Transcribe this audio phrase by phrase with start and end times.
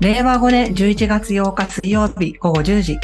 [0.00, 2.98] 令和5年11月8日水曜日午後10時。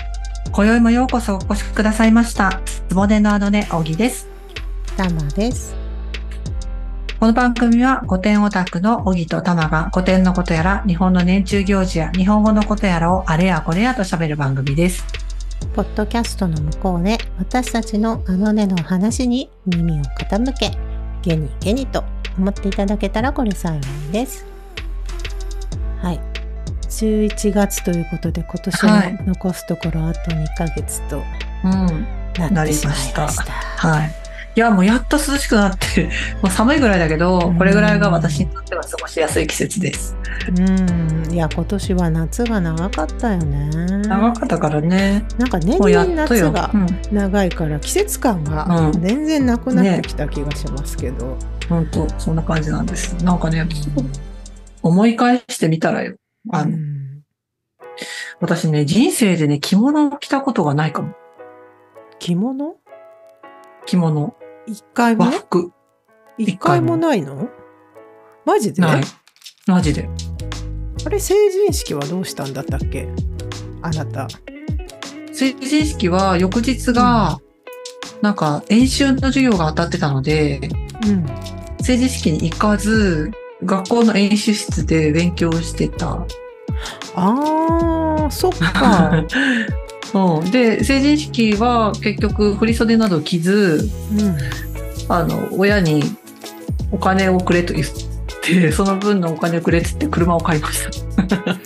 [0.50, 2.62] 今宵もようこそお越しくださいました。
[2.64, 4.26] つぼねのあのね、おぎです。
[4.96, 5.76] たまです。
[7.20, 15.04] この番組は古典オタクの小木と玉が古典のことやら日本の年中行事や日本語のことやらをあれやこれやと喋る番組です。
[15.74, 20.70] ポッドキャストの向こうで私たちのあのねの話に耳を傾け、
[21.20, 22.02] ゲニゲニと
[22.38, 23.80] 思っていただけたらこれ幸い
[24.12, 24.46] です。
[26.00, 26.35] はい。
[26.96, 31.22] 11月ということで今年はいも残すところあと2ヶ月と
[31.64, 32.06] うん。
[32.54, 33.28] なってしまいました。
[33.28, 34.14] はい。
[34.56, 36.04] いや、もうやっと涼しくなって、
[36.42, 40.16] もう寒いぐらいだけど、これぐらいが私にとっては過ごしやすい季節です。
[40.48, 41.32] うん。
[41.32, 43.68] いや、今年は夏が長かったよね。
[44.06, 45.24] 長かったからね。
[45.38, 46.04] なんか年々。
[46.14, 46.86] 夏がうん。
[47.12, 51.36] 長いから季節感がうん全然なくなってきた気がしますけど。
[51.68, 53.14] 本当そんな感じなんです。
[53.24, 53.66] なんかね、
[54.82, 56.14] 思い返してみたらよ。
[56.50, 56.95] あの、うん
[58.40, 61.14] 私ね、人生でね、着物を着たことがないかも。
[62.18, 62.76] 着物？
[63.86, 64.34] 着物。
[64.66, 65.24] 一回も？
[65.24, 65.72] 和服。
[66.38, 67.48] 一回もないの？
[68.44, 68.82] マジで？
[68.82, 69.02] ない。
[69.66, 70.08] マジで。
[71.04, 73.08] あれ成人式はどうしたんだったっけ？
[73.80, 74.28] あなた。
[75.32, 77.38] 成人式は翌日が、
[78.22, 80.60] なんか演習の授業が当たってたので、
[81.06, 81.26] うん。
[81.82, 83.30] 成人式に行かず、
[83.64, 86.26] 学校の演習室で勉強してた。
[87.14, 89.24] あー、そっか。
[90.14, 94.36] うん、で、成人式は結局振袖など着ず、うん。
[95.08, 96.02] あの、親に
[96.90, 97.86] お金をくれと言っ
[98.42, 101.56] て、その分のお金をくれって言って車を買いました。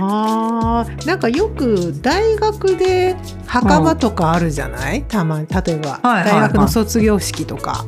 [0.00, 5.46] あー、なんかよく大学で墓場とかあるじゃない、たまに。
[5.46, 7.84] 例えば、はいはい大学の卒業式とか。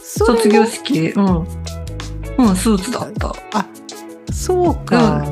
[0.00, 1.46] 卒業式、うん。
[2.36, 3.34] うん、スーツだった。
[3.52, 3.66] あ、
[4.32, 5.24] そうか。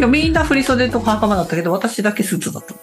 [0.00, 2.74] いや、みんな振袖と袴だったけど、私だけスーツだった。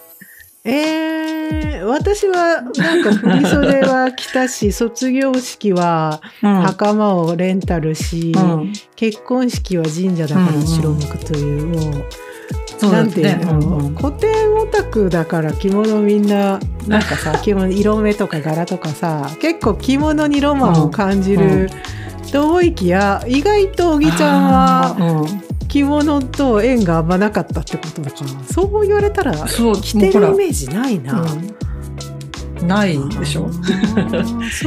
[0.62, 6.62] えー、私はなんか振袖は着たし卒業式はうん。
[6.62, 8.72] 袴をレンタルし、うん。
[8.94, 12.04] 結婚式は神社だから白むくという、もう
[12.78, 13.32] そうなんてい。
[13.32, 21.68] うの、うんうん古典オタクだから着物みんななんかさ 着物色目とか柄とかさ結構着物にロマンを感じる、
[22.30, 25.48] と思いきや意外と小木ちゃんはうん。
[25.68, 31.20] 着物と縁があんまなかったってことだからそう言われたらそう、着てるイメージないな。
[31.20, 32.66] うん。
[32.66, 33.50] ないでしょ。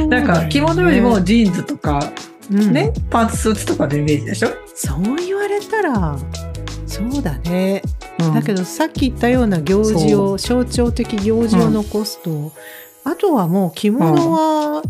[0.06, 2.12] なんか着物よりもジーンズとか、
[2.50, 2.72] うん。
[2.72, 4.48] ね、パンツスーツとかのイメージでしょ。
[4.74, 6.16] そう言われたら
[6.86, 7.82] そうだね、
[8.20, 8.34] うん。
[8.34, 12.52] だけどさっき言ったような行事を象徴的行事を残すと、
[13.04, 14.82] あとはもう着物は、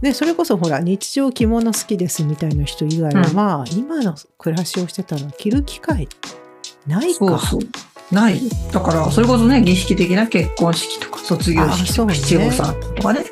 [0.00, 3.34] ね、それこそほら日常着物好きですみたいな人以外は、うん。
[3.34, 6.08] まあ今の暮らしをしてたら着る機会
[6.86, 7.40] ないか。
[8.10, 8.40] ない。
[8.72, 13.24] だから、それこそね、儀式的な結婚式とか、卒業式とか、七五三とかね。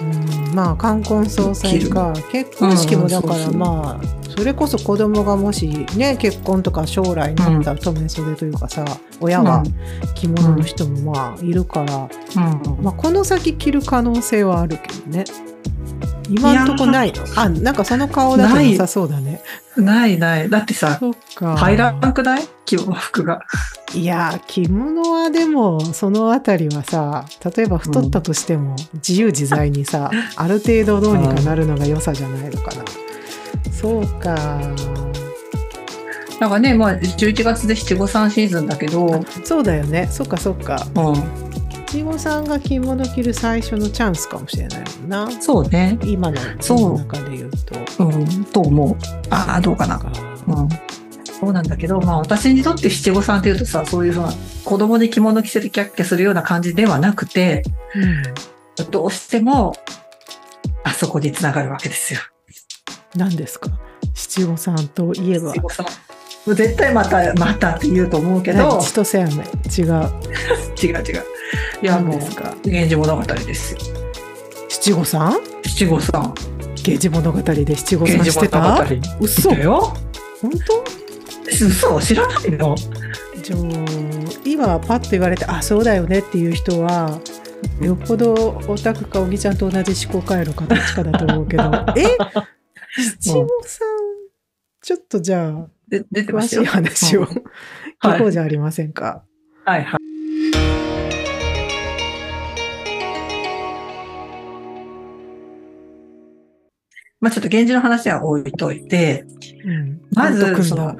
[0.00, 0.54] うん。
[0.54, 2.12] まあ冠婚葬祭か。
[2.30, 8.84] 結婚式もだからまあそれこそ子供がもしね結婚とか将来になったら留め袖というかさ、
[9.20, 9.62] 親は
[10.14, 12.82] 着物の人もまあいるから、うん。
[12.82, 15.24] まあ、この先着る可能性はあるけどね
[16.32, 17.24] 今んとこないの？
[17.36, 19.42] あなんかその顔だとなさそうだね。
[19.76, 20.50] ないない。
[20.50, 21.00] だってさ、
[21.38, 22.48] 入らんくない？
[22.64, 23.42] 着物服が。
[23.94, 32.84] いや着物はでもそのあたりはさ例えば太ったとしても自由自在にさ、ある程度どうにかなるのが良さじゃないのかな、
[33.70, 34.60] そうか。
[36.40, 40.08] なんかね、まあ、11月で七五三シーズンだけど、そうだよね。
[40.10, 40.84] そっかそっか。
[40.96, 41.51] うん。
[41.92, 45.98] ちごさんが着物着る最初のチャンスかもしれないもんなそうね。
[46.04, 47.50] 今の中で言う
[47.96, 48.44] とうん。
[48.46, 48.96] と思う。
[49.28, 49.96] ああ、どうかな。
[50.48, 50.68] うん。
[51.22, 54.28] そうなんだけど、まあ私にとって七五三っていうとさ、そういうその
[54.64, 57.62] 子供に着物着せてキャッキャするような感じではなくて、
[57.94, 58.22] うん
[58.90, 59.74] どうしても、
[60.84, 62.20] あそこにつながるわけですよ。
[63.14, 63.68] 何ですか？
[64.14, 65.86] 七五三といえば七五三。
[66.46, 69.44] 絶対また、またって言うと思うけど何、千歳飴違う
[70.82, 71.24] 違う違う。
[71.82, 72.18] いや、もう
[72.64, 73.80] 源氏物語ですよ。
[74.68, 75.40] 七五三？
[75.64, 76.34] 七五三。
[76.84, 78.48] 源氏物語で七五三して。
[78.48, 78.84] た？
[79.20, 79.50] 嘘。
[79.50, 79.94] だよ。
[80.40, 80.50] 本
[81.46, 82.74] 嘘知らないの？
[82.74, 83.58] 当じゃあ
[84.44, 87.20] 今パッと言われてあそうだよねっていう人は
[87.80, 91.64] よっぽどオタクかおぎちゃんと同じ思考回路かどっちかだと思うけど。
[91.96, 92.06] え？
[93.20, 93.86] 七五三。
[94.80, 96.64] ちょっとじゃあ詳しい。
[96.64, 97.22] 話を。
[97.22, 97.26] うん。
[97.28, 99.22] 聞こうじゃありませんか、
[99.64, 100.00] はいはい。
[107.22, 109.24] まあちょっと源氏の話は置いといて、
[109.64, 110.96] うんまずそのだ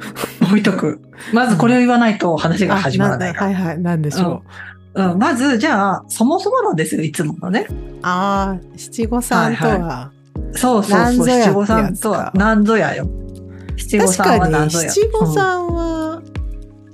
[0.46, 1.02] 置いとく。
[1.34, 3.46] まずこれを言わないと話が始まらないから。
[3.46, 4.42] はいはい、なんでしょ
[4.94, 5.02] う。
[5.02, 7.66] うん、まず、じゃあ、そもそもなんですよ、いつものね。
[8.02, 10.22] ああ、七五三とは、はい
[10.54, 13.08] そうそうそう、なんぞや七五三とは、なんぞやよ。
[13.76, 14.90] 七五確三はかになんぞや。
[14.90, 16.22] 七五三は、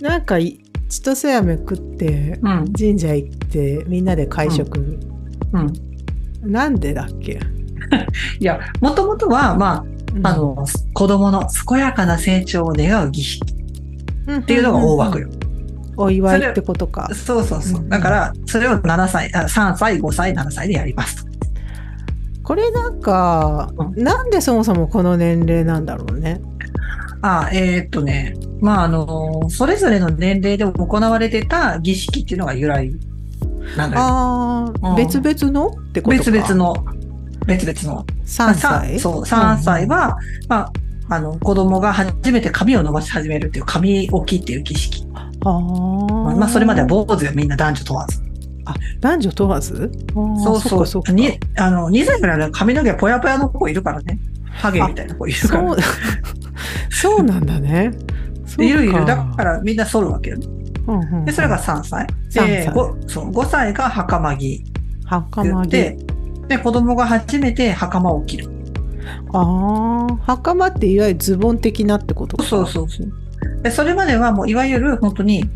[0.01, 2.51] なんかい千歳飴食ってうん。
[2.51, 2.73] うん。
[2.73, 4.99] 神社行ってみんなで会食、
[5.53, 6.51] うん。
[6.51, 7.41] なんでだっけ、
[8.41, 9.85] いや、もともとは、ま
[10.15, 10.27] うん。
[10.27, 13.55] あ、あの、子供の健やかな成長を願う儀式
[14.39, 15.29] っていうのが大枠よ。
[15.97, 17.11] お祝いってことか。
[17.13, 17.81] そうそうそう。
[17.81, 17.85] う。
[17.85, 21.25] んだから、それを7歳、あ3歳、5歳、7歳でやります。
[21.25, 21.33] と。
[22.45, 26.41] これなんか、うなんでそもそもこの年齢なんだろうね。
[27.21, 32.93] あ、えーっとね、まあ、あの、それぞれの年齢で行われてた儀式っていうのが由来
[33.77, 34.01] なのよ。
[34.01, 34.97] ああ、うん。
[34.97, 36.31] 別々のってことか。
[36.31, 36.75] 別々の、
[37.49, 38.05] 別々の。
[38.25, 39.01] 3歳？
[39.01, 40.17] そう、3歳は、
[40.49, 40.73] まあ、
[41.11, 45.07] あの、子供が初めて髪を伸ばし始めるっていう髪置きっていう儀式。
[45.45, 48.23] あーまあ、それまでは坊主よ、みんな男女問わず。
[49.01, 49.91] 男女問わず？
[50.45, 50.87] そうそう。
[50.87, 54.19] そっかにあの、2歳ぐらいの髪の毛ぽやぽやの子いるからね。
[54.51, 55.69] ハゲみたいな子いるから。
[55.69, 55.79] そう
[56.93, 57.93] そうなんだね
[58.59, 59.07] いるいる。
[59.07, 60.47] だからみんな剃るわけよね。
[60.87, 62.07] うんうんうんで、それが3歳。
[62.31, 64.65] 3で、歳 5, そう5歳が袴着
[65.07, 65.97] 袴着
[66.49, 68.51] で、子供が初めて袴を着る。
[69.33, 73.13] ああ袴っていわゆるズボン的なってことかそうそうそう。
[73.63, 75.49] で、それまではもういわゆる本当に、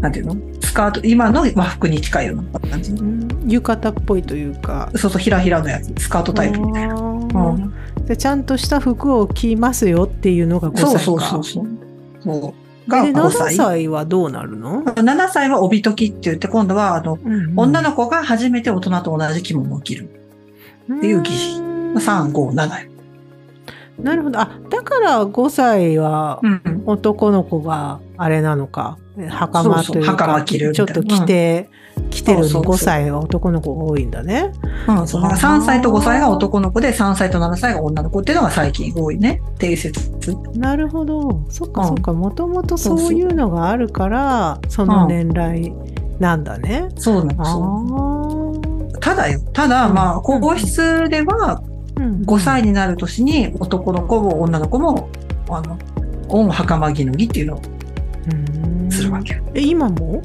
[0.00, 0.36] なんていうの？
[0.60, 2.92] スカート、今の和服に近いような感じ。
[2.92, 6.02] うん浴衣っぽいというかそうそう、ひらひらのやつ。
[6.02, 6.94] スカートタイプみたいな。
[6.94, 7.72] あうーん、
[8.06, 11.66] でちゃんとした服を着ますよっていうのが5歳かそうそうそうそう。
[12.24, 12.54] そ
[12.88, 12.90] う。
[12.90, 13.56] がで5 7歳。
[13.56, 17.18] 歳はどうなるの、7歳は帯時って言って、今度は、あの、
[17.56, 20.08] 女の子が初めて大人と同じ着物を着る。
[20.92, 22.96] っていう儀式うん3、5、7。
[24.02, 26.82] なるほどあだから5歳はうん。
[26.86, 28.98] 男の子があれなのか？
[29.30, 31.70] 袴というかそうそうちょっと着て、
[32.10, 32.44] 着てるの？
[32.44, 34.52] そうそうそう5歳は男の子が多いんだね。
[34.86, 35.22] うん、そう。
[35.22, 39.40] だから3歳と5歳が男の子で、3歳と7歳が女の子っていうのが最近多いね。
[39.58, 40.12] 定説。
[40.54, 45.72] なるほどそっかうんそっかもともとそういうのがあるからその年代
[46.18, 46.90] なんだね。
[46.96, 48.45] そうなんですあよ。
[48.96, 49.40] ーただよ。
[49.52, 51.62] ただ、うんまあ、皇室では
[51.96, 55.08] うん5歳になる年に男の子も女の子も、
[55.48, 55.78] あの、
[56.28, 57.62] オン袴着の儀っていうのを
[58.32, 59.40] うんするわけ。
[59.54, 60.22] え今も？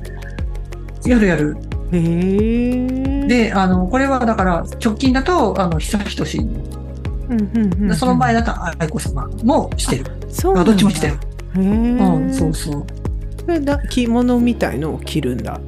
[1.06, 1.58] やるやる。
[1.92, 3.28] へえ。
[3.28, 8.52] で、あの、これはだから、直近だと、あの、悠仁氏、うんうんその前だと
[8.82, 10.06] 愛子様もしてる。
[10.30, 11.14] そうどっちもしてる。
[11.14, 11.18] へ
[11.58, 11.60] え。
[11.60, 12.86] うん、そうそう。
[13.40, 15.60] それだ着物みたいのを着るんだ。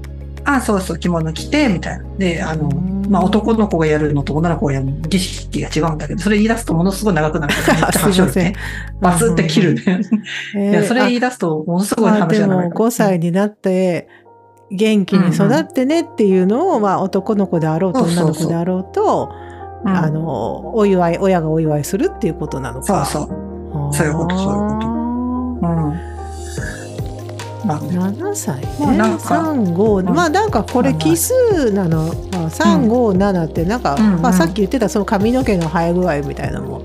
[0.45, 2.05] あ、そうそう、着物着て、みたいな。
[2.17, 8.55] で、あのうん、まあ、男の子がやるのと女の子がやるの儀式が違うんだけど、それ言い出すとものすごい長くなるから、 めっちゃすいません端折って、
[9.01, 10.01] バスって切るね。
[10.55, 12.85] えいーや、それ言い出すと、ものすごい話が長いから。
[12.87, 14.07] 5歳になって
[14.71, 19.29] 元気に育ってねっていうのを、まあ、男の子であろうと女の子であろうと
[19.85, 23.05] うんあのお祝い親がお祝いするっていうことなのか。
[23.05, 23.93] そうそう。
[23.93, 26.12] そういうことそういうことうん。
[27.65, 28.67] まあね、7歳ね。
[28.79, 32.13] まあなんか35うんまあなんかこれ奇数なの、まあ、
[32.49, 36.83] 357ってなんか、まあ、さっき言ってたその髪の毛の生え具合みたいなのも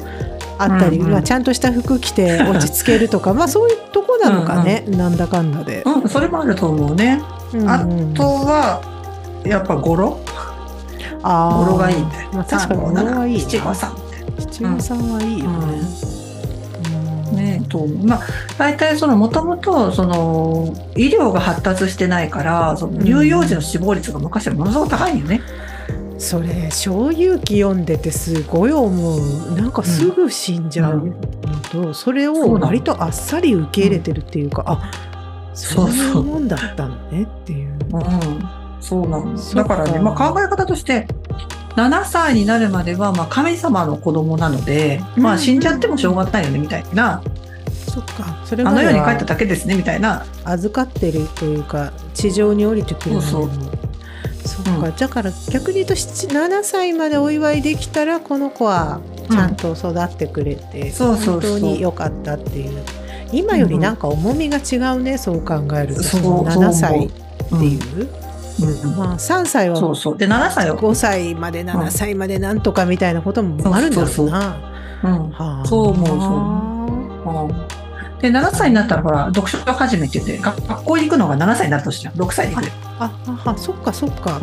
[0.58, 5.82] あったり、まあ、ちゃんとした服着て落ち着けるとか まあそういうとこなのかね、なんだかんだで。
[5.84, 7.20] うん、それもあると思うね。
[7.54, 7.78] うんあ
[8.14, 8.80] とは、
[9.44, 10.18] やっぱ語呂？
[11.22, 12.28] あー語呂がいいんだよ。
[12.32, 13.40] まあ、確かに語呂はいいな。
[13.40, 13.92] 七五三。
[14.38, 16.27] 七五三はいいよね。
[17.30, 17.36] うん。
[17.36, 18.20] ねとまあ
[18.58, 25.40] 大体そのもともとその医療が発達してないからその乳幼児の死亡率が昔はものすごく高いよね。
[26.18, 29.52] それ小遊記読んでてすごい思う。
[29.54, 31.06] なんかすぐ死んじゃう。
[31.06, 34.90] のと、それを割とあっさり受け入れてるっていうか、あ
[35.54, 37.70] そういうもんだったのねっていう。
[37.70, 38.48] うん、
[38.80, 39.38] そうなの。
[39.38, 39.76] そっか。
[39.76, 41.06] だからね、まあ、考え方として
[41.78, 47.22] 7歳になるまではまあ神様の子供なので、まあ死んじゃってもしょうがないよねみたいな、
[47.88, 48.42] そっか。
[48.44, 50.26] それあの世に帰ったはだけですねみたいな。
[50.44, 53.70] 預かってるというか地上に降りてくるのそうも
[54.44, 61.52] そっか、だから逆に言うと7 7歳までお祝いできたらこの子はちゃんと育ってくれて、そうそうそう。
[61.52, 62.82] 本当に良かったっていう。
[63.30, 66.02] 今よりなんか重みが違うね、そう考えると。
[66.02, 66.20] そう。
[66.22, 67.20] そのそう7歳って
[67.52, 67.58] う。
[67.58, 67.62] ん。
[67.62, 68.08] いう、
[68.60, 70.18] うんまあ3歳はそうそう。
[70.18, 74.56] で7歳を、5歳まで7歳までなんとかみたいなこともあるんだろうな。
[75.04, 75.66] うんはあ。
[75.66, 76.14] そう思うそ
[77.30, 77.52] うう。
[77.52, 77.68] ん。
[78.20, 83.12] で7歳になったらほら読書始めってて学学校に行くのが7歳になるとして6歳に行くあ
[83.44, 84.40] ああそっかそっか。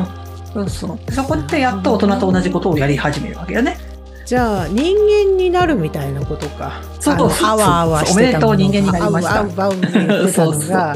[0.54, 1.12] そうそう。
[1.12, 3.78] そこでやっと大人と同じことをやり始めるわけよね。
[4.26, 6.82] じゃあ人間になるみたいなことか。
[7.00, 7.30] そうそう。
[7.32, 8.52] そうあのあわあわしてたもの。
[8.54, 9.40] おめでとう人間になりました。
[9.40, 10.96] あうあうあう言ってたのが、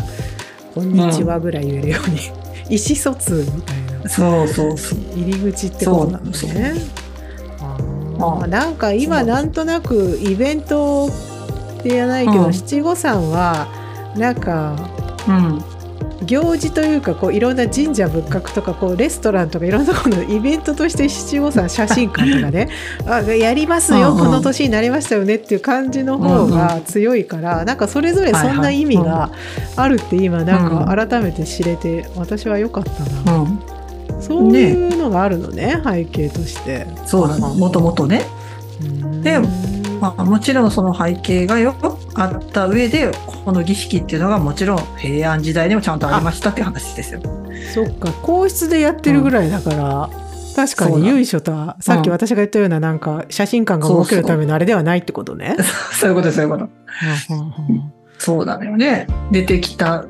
[0.74, 2.20] こんにちはぐらい言えるように、
[2.70, 5.00] 意思疎通みたいなそうそうそう。
[5.16, 6.74] 入り口ってことなのそうね。
[8.22, 11.08] あなんか今なんとなくイベント
[11.80, 13.68] ってやないけど、うん七五三は
[14.16, 14.76] なんか
[15.28, 15.64] うん。
[16.26, 22.70] 行事というかこういろんな神社仏閣とかこうレストランとかいろんなところのイベントとして七五三写真館とかね
[23.08, 29.32] あやりますよ、この年になりましたよねっていう感じの方が強いから、なんかそれぞれそんな意味が
[29.76, 33.60] あるって今なんか改めて知れて私は良かったな、うん。
[34.20, 36.86] そういうのがあるのね背景として。
[37.06, 37.54] そうなの。
[37.56, 38.26] もともとね。
[39.24, 41.76] でうんまあ、もちろんその背景がよ
[42.16, 43.12] あった上で、
[43.46, 47.22] この儀式っていうのがもちろん平安時代にもちゃんとありましたっていう話ですよ。
[47.74, 50.10] そっか皇室でやってるぐらいだから、
[50.56, 55.56] 確かに由緒とはさっき私が言ったようななんか写真館が設けるためのあれではないってことね。
[55.94, 56.66] そういうことそういうこと。
[57.30, 59.08] うんうんうんそうなのよね。
[59.32, 60.06] 出てきた、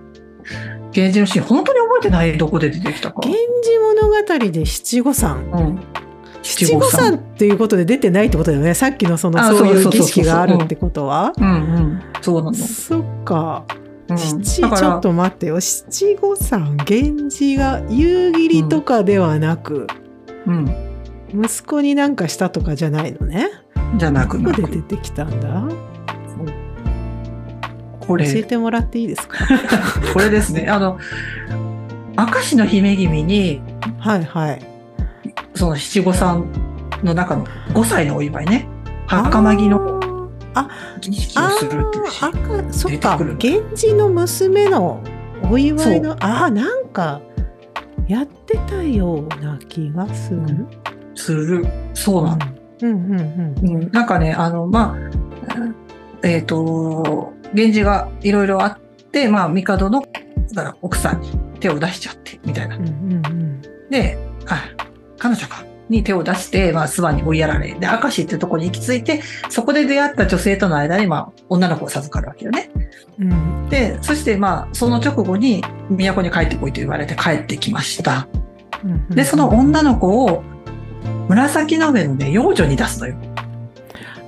[0.95, 3.21] 源氏のシーン、本当に覚えてないどこで出てきたか。
[3.23, 5.79] 源氏物語で七五三うん。
[6.49, 8.73] 七五三っていうことで出てないってことだよね。
[8.73, 11.33] さっきのそのあそういう儀式があるってことは。
[11.37, 12.01] うんうん。
[12.21, 12.53] そうなの。
[12.53, 13.65] そっか。
[14.09, 14.81] うん、七だから。
[14.81, 15.59] ちょっと待ってよ。
[15.61, 19.87] 七五三源氏が夕霧とかではなく、
[20.47, 20.75] うん。
[21.33, 23.51] 息子になんかしたとかじゃないのね。
[23.97, 24.71] じゃなくなでく。
[24.71, 25.63] 出てきたんだ？
[27.99, 29.37] こ教えれ、てもらっていいですか？
[30.13, 30.67] これですね。
[30.67, 30.97] あの、
[32.17, 33.61] 明石の姫君に、
[33.99, 34.68] はいはい
[35.55, 36.45] その七五三
[37.03, 38.67] の中の5歳のお祝いね。
[39.07, 39.99] 袴木の
[41.01, 42.73] 儀式をするっていう。
[42.73, 43.17] そっか。
[43.17, 45.03] 源氏の娘の
[45.49, 47.21] お祝いのあーなんか
[48.07, 50.67] やってたような気がする、うん。
[51.15, 51.65] する。
[51.93, 52.45] そうなの。
[52.81, 54.95] うんうんうんうん、なんかね、あの、ま
[56.23, 58.79] あ、えっ、と、源氏がいろいろあっ
[59.11, 60.01] て、まあ、帝の
[60.53, 61.29] だから奥さんに
[61.59, 62.77] 手を出しちゃって、みたいな。
[62.77, 62.87] うん。
[62.87, 63.61] うんうん。
[63.89, 64.63] で、あ、
[65.19, 65.63] 彼女か。
[65.89, 72.69] に手を出して、まあ、諏訪に追いやられ、で、明石っていうところに行き着いて、そこで出会った女性との間に、まあ、女の子を授かるわけよね。
[73.19, 78.27] うんで、そして、まあ、その直後に、都に帰ってこいと言われて帰ってきました。
[78.83, 80.43] うんうんで、その女の子を、
[81.27, 83.15] 紫の上のね、幼女に出すのよ。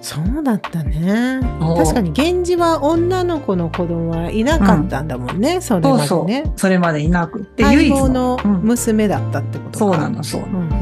[0.01, 6.53] そうだったねお確かに源氏は女の子の子供はいなかったんだもんね、それそうそうまでね。
[6.55, 10.60] それまでいなくって、待唯一望のうん娘だったってことか、そうなの、そうなの。
[10.60, 10.81] うんうん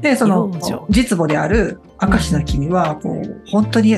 [0.00, 0.50] で、その
[0.88, 3.96] 実母である明石の君は、こう、本当に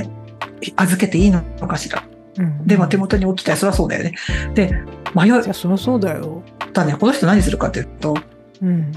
[0.76, 2.02] 預けていいのかしら。
[2.02, 3.56] うんうんでも手元に置きたい。
[3.56, 4.14] そりゃそうだよね。
[4.54, 4.72] で、
[5.14, 6.42] 迷っじゃあそりゃそうだよ、
[6.72, 8.14] たね、この人何するかっていうと、
[8.62, 8.92] うん、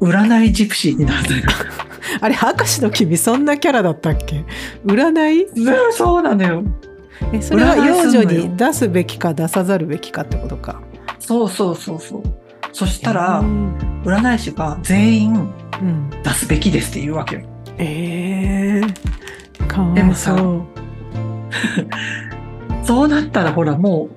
[0.00, 1.42] 占いジプシーになるのよ。
[2.20, 4.44] あれ明石の君そんなキャラだったっけ？
[4.84, 5.44] 占い？
[5.44, 6.62] うんそうなのよ。
[7.32, 10.80] えそれは幼女に出すべきか出さざるべきかってことか
[11.18, 12.22] そうそうそうそう。
[12.74, 17.42] そしたらう、ん占い師が全員うん出すべきですって言うわけよ。
[17.78, 20.36] えー、かわいでもさ
[22.84, 24.08] そうなったら、ほら、も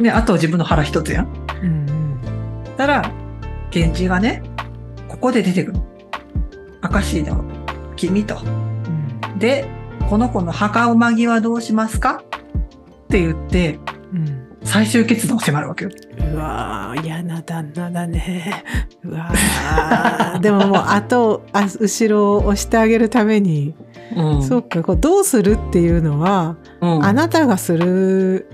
[0.00, 1.28] う、ね、あとは自分の腹一つやん。
[1.62, 1.86] うん
[2.76, 3.10] たら、
[3.74, 4.42] 源氏がね、
[5.08, 5.78] ここで出てくる。
[6.90, 7.44] 明石の
[7.96, 8.38] 君と。
[8.44, 9.66] うんで、
[10.08, 12.22] この子の墓馬木はどうしますか？
[12.22, 13.78] って言って、
[14.12, 15.90] うん最終決断を迫るわけよ。
[16.18, 18.64] うわー嫌な旦那だね。
[19.04, 20.40] うわー。
[20.40, 23.74] でももう後あ後ろを押してあげるために、
[24.14, 24.42] うん。
[24.42, 27.04] そっかこうどうするっていうのは、うん。
[27.04, 28.48] あなたがする。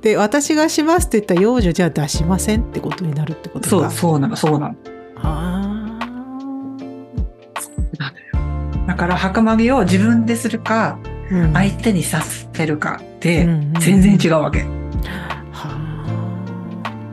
[0.00, 3.70] で私がしますって言った幼女じゃ出しませんってことになるってことか。
[3.70, 4.74] そう、そうなの、そうなの。
[5.16, 5.98] あ
[8.88, 11.52] だから、袴木を自分でするか、ー、うん。
[11.52, 14.62] 相手にさせるかで、うんうん全然違うわけ。
[14.62, 14.81] は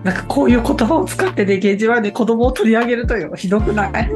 [0.03, 3.33] なんかこういう言葉を使ってね、源氏はね、子供を取り上げるとよ。
[3.35, 3.91] ひどくない？
[3.91, 4.09] ー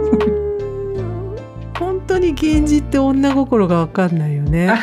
[1.79, 4.73] 本当に源氏って女心がわかんないよね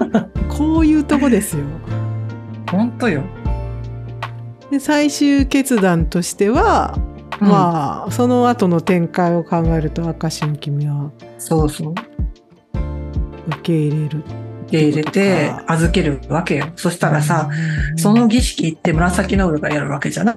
[0.48, 1.64] こういうとこですよ
[2.70, 3.22] 本当よ。
[4.70, 6.94] で最終決断としては、
[7.40, 11.94] うんまあその後の展開を考えると明石の君はそうそう。
[13.48, 14.22] 受け入れる
[14.70, 16.66] 入れて、預けるわけよ。
[16.76, 20.34] そしたらさ、うんその儀式って紫の上がやるわけじゃない？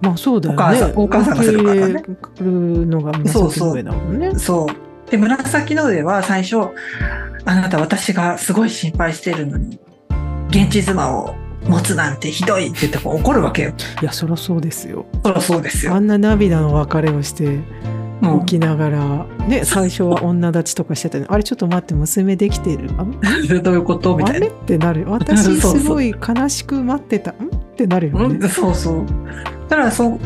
[0.00, 2.02] まあそうだよねお母さんお母さんがするからね
[2.40, 5.10] るのが紫の上だもんねそう。
[5.10, 6.70] で、紫の上は最初、
[7.44, 9.78] あなた私がすごい心配してるのに、
[10.48, 11.34] 現地妻を
[11.66, 13.72] 持つなんてひどいって言って怒るわけよ。
[14.02, 15.94] いやそりゃそうですよそりゃそうですよ。
[15.94, 17.60] あんな涙の別れをして
[18.22, 22.90] うん起きながら、ね、 最初は女立ちとかしてたのあれちょっと待って娘できてる？
[22.96, 23.04] あ
[23.62, 24.16] どういうこと？
[24.16, 24.52] みあたいなれ？
[24.52, 27.38] ってなる 私すごい悲しく待ってたんっ
[27.76, 28.48] てなるようん、ね。
[28.48, 29.04] そうそう。
[29.68, 30.18] だからそ、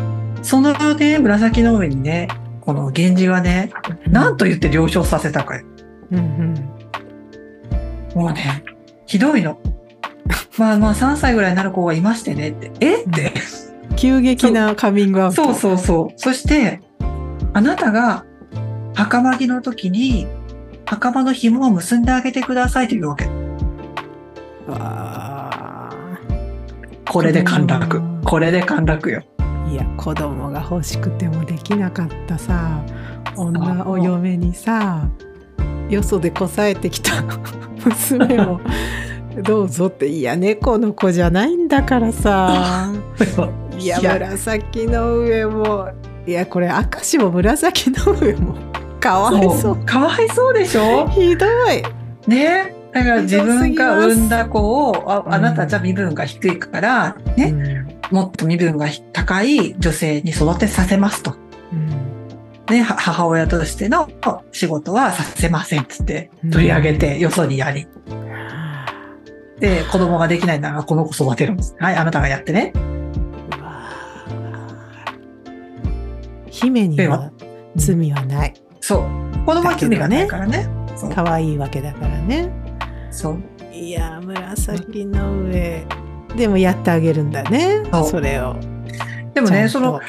[0.43, 2.29] そのね、紫の上にね、
[2.61, 3.71] この源氏はね、
[4.09, 5.63] 何と言って了承させたかよ。
[6.13, 6.55] うんうん
[8.15, 8.65] もうね、
[9.07, 9.59] ひどいの。
[10.59, 12.71] まあまあ3歳ぐらいになる子がいましてねって。
[12.81, 13.03] え？
[13.03, 13.33] って。
[13.97, 15.45] 急激なカミングアウト。
[15.45, 16.13] そうそうそう。
[16.17, 16.81] そして、
[17.53, 18.25] あなたが
[18.95, 20.27] 袴着の時に、
[20.87, 23.27] 袴の紐を結んであげてくださいというわけ。
[24.67, 25.91] わ
[27.09, 28.23] これで陥落うん。
[28.25, 29.23] これで陥落よ。
[29.69, 32.83] ーいや子供が欲しくてもできなかったさ
[33.37, 35.09] 女お嫁にさ
[35.91, 37.23] よそでこさえてきた
[37.85, 38.61] 娘を
[39.43, 42.91] どうぞっていや猫の子じゃないんだからさ
[43.79, 45.89] いや紫の上も
[46.29, 48.55] いやこれ明石も紫の上も
[49.01, 49.87] かわいそう。
[49.87, 51.09] かわいそうでしょ？
[51.09, 51.83] ひどい。
[52.29, 52.75] ね？
[52.93, 55.33] だから自分が産んだ子を、あうん。
[55.33, 57.47] あなたじゃ身分が低いから、ね、
[58.11, 58.15] うん。
[58.15, 61.35] もっと身分が高い女性に育てさせますと。
[61.73, 61.89] うん。
[62.69, 64.07] ね、は母親としての
[64.53, 66.51] 仕事はさせませんっつってうん。
[66.51, 67.87] 取り上げてよそにやり。
[69.61, 71.75] で、子供ができないならこの子育てるんです。
[71.79, 72.75] はい、あなたがやってね。
[76.51, 77.31] 姫には
[77.77, 78.55] 罪はない。
[78.81, 79.03] そう。
[79.47, 80.69] 子供は罪がないからね。
[81.15, 82.51] 可愛いわけだからね。
[83.11, 83.39] そう。
[83.73, 85.87] いや紫の上。
[86.37, 87.83] でもやってあげるんだね。
[87.93, 88.09] そう。
[88.09, 88.57] それを。
[89.35, 90.01] でもね、その、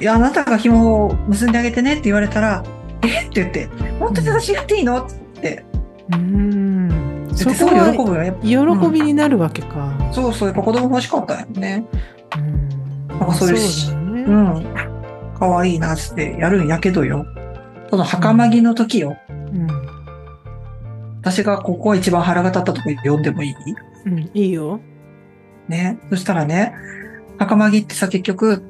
[0.00, 2.62] いや、あなたが紐を結んであげてねって言われたら、
[3.02, 3.26] え？
[3.26, 5.04] って言って、本当に私やっていいの？
[5.04, 5.64] って。
[6.12, 7.28] うん。
[7.34, 8.22] そこは喜ぶよ。
[8.22, 11.86] やっぱ喜びになるわけか、そうそう、やっぱ子供欲しかったよね。
[12.36, 13.08] うん。
[13.08, 14.95] なんかそういうそうね、うん。
[15.38, 17.26] 可愛いなってやるんやけどよ。
[17.90, 19.16] その袴着の時よ。
[19.28, 19.66] うん
[21.20, 23.54] 私がここ一番腹が立ったとこ読んでもいい？
[24.06, 24.78] うん、いいよ
[25.66, 25.98] ね。
[26.08, 26.72] そしたらね、
[27.38, 28.62] 袴着ってさ、結局、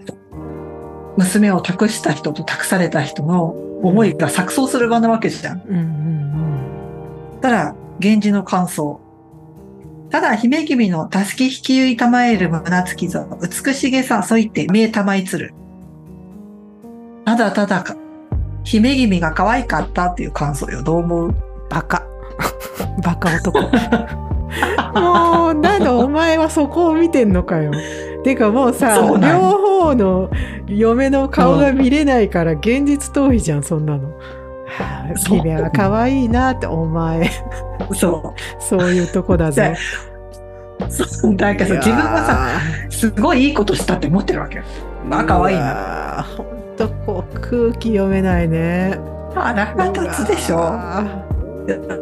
[1.18, 3.50] 娘を託した人と託された人の
[3.82, 5.62] 思いが錯綜する場なわけじゃん。
[5.68, 9.02] うんうんただ、源氏の感想。
[10.08, 15.52] ただ、姫君のたすき引きゆいたまえる胸つきぞ、美しげさそいて見えたまいつる。
[17.26, 17.96] ただただか、
[18.62, 20.82] 姫君が可愛かったっていう感想よ。
[20.82, 21.34] どう思う？
[21.68, 22.02] バカ
[23.02, 23.60] バカ男
[25.00, 27.72] もうなんでお前はそこを見てんのかよ
[28.22, 30.30] てかもうさそう両方の
[30.68, 34.08] 嫁の顔が見れないから現実逃避じゃんそんなの。
[34.68, 37.30] はあ君は可愛いなってお前
[37.92, 39.74] そそういうとこだぜ。
[40.80, 40.92] う。
[40.92, 41.34] そう。
[41.34, 42.60] なんかさ、自分はさ、
[42.90, 44.64] すごいいいことしたって思ってるわけよ。
[45.08, 46.26] まあ、可愛いな。
[46.76, 48.98] とこう空気読めないね。
[49.34, 50.58] 腹が立つでしょ？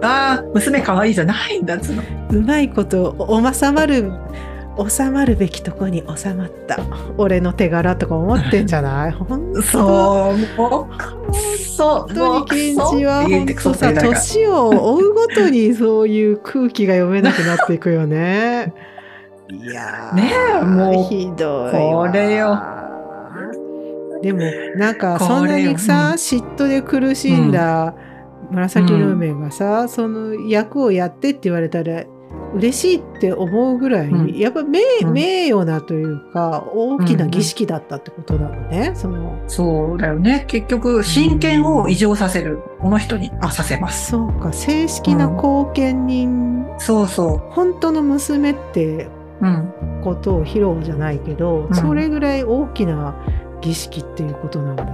[0.02, 2.02] あ娘可愛いじゃないんだっつうの。
[2.30, 4.12] うまいことお収まる
[4.88, 6.78] 収まるべきとこに収まった
[7.16, 9.12] 俺の手柄とか思ってんじゃない？
[9.14, 18.74] ほんとそう、もう、くそ、本当にケンジは本当さ年を追うごとにそういう空気が読めなくなっていくよね。
[19.50, 22.58] いやーねえもうひどいわこれよ
[24.24, 24.40] でも
[24.76, 27.94] なんかそんなにさ、うん嫉妬で苦しんだ
[28.50, 32.04] 紫の梅がさ、その役をやってって言われたら
[32.54, 40.44] 嬉しいって思うぐらい、うんやっぱ名,、うん名誉なというか大きな儀式だったってことなのね、そのそうだよね。
[40.46, 42.60] 結局、親権を異常させる。
[42.80, 44.12] この人にあさせます。
[44.12, 49.10] そうか正式な後見人、そうそ本当の娘ってう。
[49.42, 49.74] うん。
[50.04, 53.16] ことを披露じゃないけど、うんそれぐらい大きな
[53.64, 54.86] 儀式っていうことなんだ。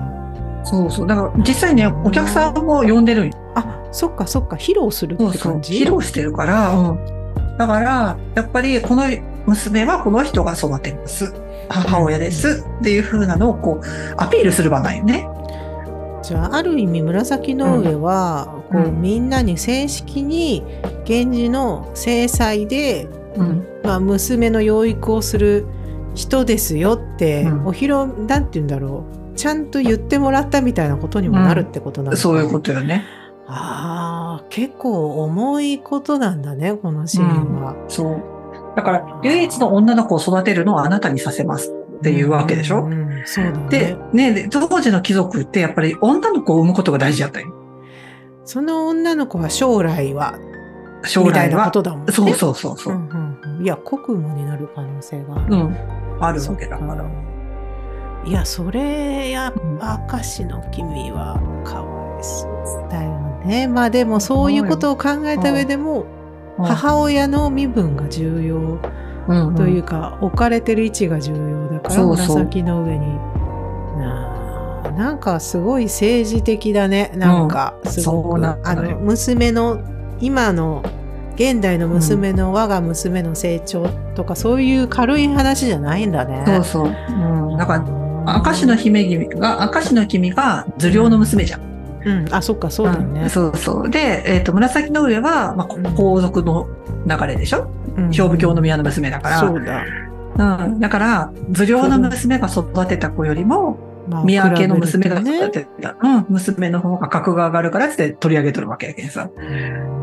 [0.65, 1.07] そうそう。
[1.07, 5.15] だから、実際ね、お客さんも呼んでるんよあそっかそっか披露する。
[5.15, 5.75] って感じ？
[5.83, 7.57] 披露してるから、うん。
[7.59, 9.05] だから、やっぱり、この
[9.47, 11.33] 娘はこの人が育てます。
[11.69, 12.65] 母親です。
[12.81, 15.27] っていう風なのを、こう、アピールする場なんよね。
[16.23, 20.63] じゃあある意味紫の上は、こううんみんなに正式に
[21.09, 23.67] 源氏の制裁で、うん。
[23.83, 25.65] まあ、娘の養育をする
[26.21, 29.05] 人ですよって、うんお披露なんて言うんだろ
[29.35, 32.17] うちゃんと言ってもらったみたいなことにもなるってことなのか？
[32.17, 33.05] なそういうことよね。
[33.47, 37.75] ああ結構重いことなんだねこのシーンは。
[37.89, 38.23] そう。
[38.77, 47.53] だから、唯一の女の子を育てるのはあなたにさせますっていうわけでしょ、うんうんそうだでね。、ね、で当時の貴族ってやっぱり女の子を産むことが大事だったよ。
[48.45, 50.39] その女の子は将来は？
[51.05, 51.71] 将みたいなこ来は。
[51.73, 52.13] とだもんね。
[52.13, 52.97] そうそうそうそうう。
[52.99, 55.55] んうんうんいや国務になる可能性がある。
[55.55, 55.77] うん。
[56.21, 57.05] あるわけだから。
[58.25, 59.55] いや、それ、やっ
[60.13, 62.47] 明石の君はかわいそ
[62.87, 63.67] うだよね。
[63.67, 66.07] まあでも、そういうことを考えた上でも、
[66.59, 68.79] 母親の身分が重要
[69.29, 73.07] うんというか、置かれてる位置が重要だから、そうそう紫の上に。
[73.99, 77.13] なあなんかすごい政治的だね。
[77.15, 78.31] なんか、すごく。
[78.33, 79.81] そうなあの、娘の、
[80.21, 80.83] 今の、
[81.35, 86.45] 現代の娘の我が娘の成長とか、そういう軽い話じゃないんだね。
[86.47, 86.87] そうそう。
[86.87, 87.57] うん。
[87.57, 87.79] だか
[88.27, 91.61] ら、明石の姫君が、明石の君が頭領の娘じゃん。
[92.05, 93.25] うん、あ、そっか、そうだよね。
[93.27, 93.91] んそうそう。
[93.91, 96.67] で、えっ、と、紫の上は、まあ、皇族の
[97.07, 97.71] 流れでしょ？
[97.97, 99.41] うん兵部教の宮の娘だから。
[99.41, 99.85] そうだ。
[100.65, 100.81] うん。
[100.81, 109.27] だから、頭領の娘が育てた子よりも、まあ宮家の娘が育てた、うん、娘の方が格が上がるからって取り上げとるわけやけんさ。
[109.27, 110.00] もうほん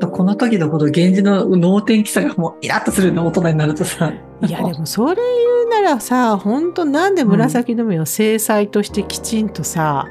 [0.00, 4.12] とこの時のこの源氏の脳天気さがもうイラッとするの大人になるとさ。
[4.44, 5.22] いやでもそれ言
[5.66, 10.06] うならさ本当なんで紫の実を制裁としてきちんとさ、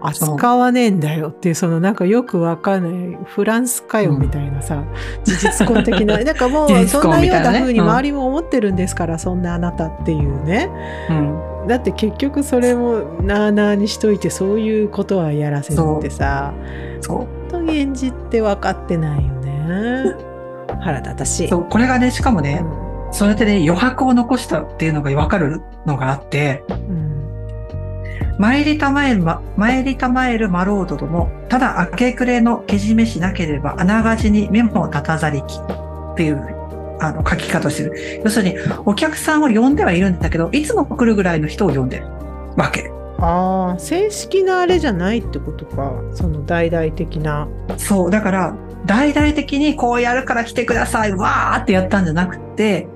[0.00, 4.84] 扱わねえんだよっていうそのなんかよくわかんないフランスかよみたいなさ、
[5.24, 10.70] 事実婚的な なんかも事うそんなような風にうん周りも思ってるんですから、そんなあなたっていうね
[11.10, 11.68] うん。
[11.68, 16.52] だって結局それもなあなあにしといてそういうことはやらせてさ
[17.00, 17.43] そう。
[17.64, 20.14] 源氏って分かってないよね
[20.80, 21.48] 腹立たしい。
[21.48, 27.14] そう、これがね、しかもね、うんそれでね、余白を残したっていうのがわかるのがあって、うん
[28.38, 36.42] 参りたまえる、ま、参りたまえるマロードども、ただ明け暮れのけじめしなければ、あながちに目も立たざりきっていう、
[37.00, 38.22] あの、書き方をしてる。
[38.24, 42.06] 要するに、お客さんを呼んではいるんだけど、いつも来るぐらいの人を呼んでる
[42.56, 42.90] わけ。
[43.18, 47.48] ああ正式なあれじゃないってことかその大々的な。
[47.78, 52.88] そう、だから、大々的にこうやるから来てください、わーってやったんじゃなくて、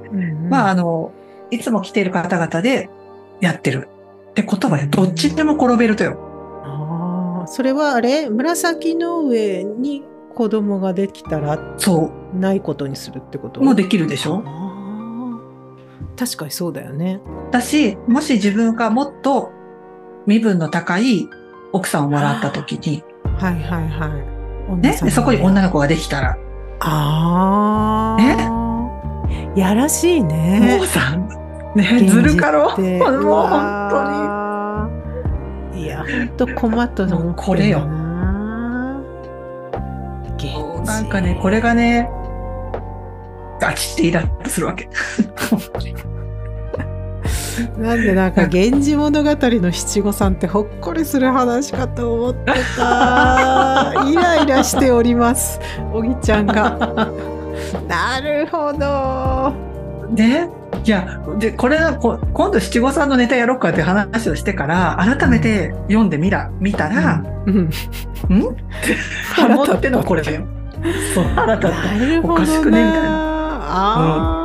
[0.50, 1.12] まあ、あの、
[1.50, 2.90] いつも来ている方々で
[3.40, 3.88] やってる。
[4.30, 6.18] ってことは、どっちでも転べるとよ。
[6.64, 8.28] ああそれはあれ？
[8.28, 10.04] 紫の上に
[10.34, 13.60] 子供ができたらそないことにするってこと？
[13.60, 13.64] う。
[13.64, 14.44] もうできるでしょ
[16.16, 17.20] 確かにそうだよね。
[17.50, 19.50] だし、もし自分がもっと
[20.28, 21.26] 身分の高い
[21.72, 23.02] 奥さんをもらった時に、
[23.38, 24.76] はいはいはい。
[24.76, 26.36] ね、そこに女の子ができたら、
[26.80, 28.22] ああ。
[29.56, 30.76] やらしいね。
[30.76, 31.16] もうさ、
[31.74, 35.78] ね、ずるかろ現実ってもうう本わー。
[35.78, 37.80] いや、本当困ったと思ってもうこれよ。
[40.84, 42.10] なんかね、これがね、
[43.60, 44.90] ガチってイラッとするわけ。
[47.78, 54.04] なんでなんか「源氏物語」の七五三ってほっこりする話かと思ってた。
[54.06, 55.60] イライラしております。
[55.92, 56.76] おぎちゃんが。
[57.88, 59.52] なるほど。
[60.14, 60.48] で、
[60.84, 67.58] いや、で、これこ、今度七五三のネタやろうかって話をしてから、改めて読んでみら、見たら、うん。
[67.58, 67.70] ん。
[69.34, 70.22] ハモってのこれ。
[70.22, 70.42] だよ。
[71.14, 72.42] そう、腹立っなるほどな。
[72.42, 73.28] おかしくねみたいな。
[73.70, 74.44] あ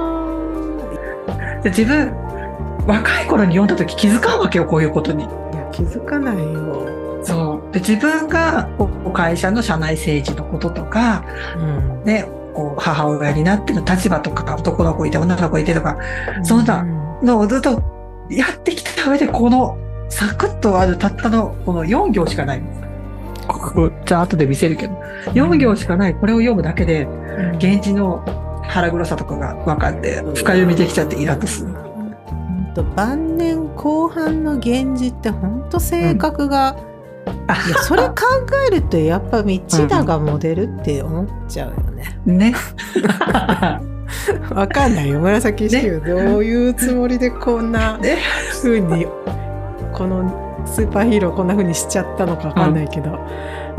[1.27, 1.61] た。
[1.63, 2.13] で自分、
[2.85, 5.25] 若い頃に読んだ時気づかんわけよ、こういうことに。
[5.25, 6.87] ーいや気づかないよ、
[7.23, 7.73] そう。
[7.73, 8.69] で、自分が
[9.13, 11.23] 会社の社内政治のこととか、
[11.57, 11.59] う
[12.01, 15.97] んね、こう母親になっての立場とか、男の子いて女の子いてとか、
[16.43, 17.81] そんなうんのをずっと
[18.29, 19.77] やってきた上で、この
[20.09, 22.61] サクッとあるたったのこの4行しかない。
[23.47, 24.93] ここ、じゃあ後で見せるけど、
[25.33, 28.23] 4行しかないこれを読むだけで、うん源氏の
[28.63, 31.82] 腹黒さとかが分かって、深読みできちゃってイラッとする。
[32.73, 36.75] 本当晩年後半の源氏って本当性格が、
[37.47, 38.15] あいやそれ考
[38.67, 42.19] えるとやっぱ道田がモデルって思っちゃうよね。
[42.25, 42.55] ね。
[44.53, 45.19] わかんないよ。
[45.19, 48.17] 紫式部どういうつもりでこんなね。
[48.61, 49.05] 風に
[49.93, 53.11] このスーパーヒーローこんな風にしちゃったのかわかんないけど、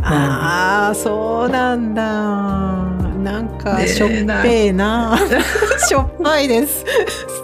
[0.02, 2.02] ああそうなんだ。
[2.02, 5.18] なんかしょっぺーな。
[5.88, 6.84] しょっぱいです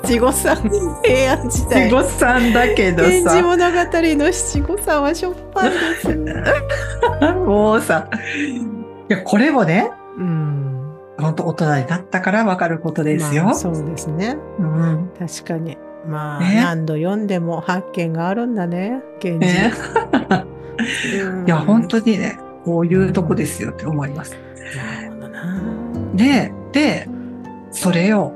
[0.04, 0.56] 七五三
[1.02, 6.16] 平安時代七五三だけど源氏さ、物語の七五三はしょっぱいです。
[7.46, 8.08] もうさ、
[9.08, 10.96] いや、これもね、うん。
[11.18, 13.44] 本当大人になったから分かることですよ。
[13.44, 14.36] まあそうですね。
[14.58, 15.10] うん。
[15.18, 15.76] 確かに。
[16.06, 19.02] まあ、ね何度読んでも発見があるんだね。
[19.22, 19.54] 源氏。
[19.54, 19.72] ね。
[20.46, 24.36] うんいや、本当にね、こういうとこですよって思います。
[24.76, 25.62] なるほどな。
[26.14, 27.08] で、で、
[27.70, 28.32] それを、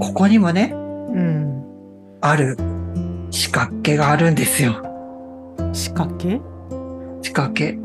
[0.00, 1.64] ここにもね、うん。
[2.20, 2.56] ある
[3.30, 4.74] 仕掛けがあるんですよ。
[5.72, 6.40] 仕掛け？
[7.22, 7.78] 仕掛け。